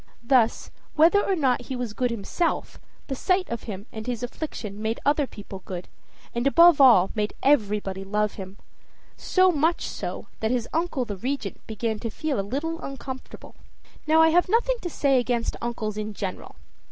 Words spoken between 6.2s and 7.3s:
and, above all,